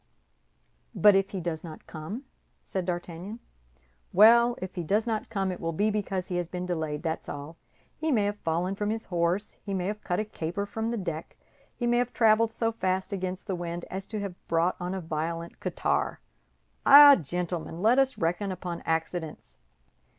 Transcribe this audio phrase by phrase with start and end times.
[0.95, 2.23] "But if he does not come?"
[2.63, 3.37] said D'Artagnan.
[4.11, 7.29] "Well, if he does not come, it will be because he has been delayed, that's
[7.29, 7.55] all.
[7.97, 10.97] He may have fallen from his horse, he may have cut a caper from the
[10.97, 11.37] deck;
[11.75, 15.01] he may have traveled so fast against the wind as to have brought on a
[15.01, 16.19] violent catarrh.
[16.83, 19.57] Eh, gentlemen, let us reckon upon accidents!